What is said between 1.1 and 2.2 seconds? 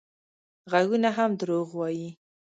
هم دروغ وايي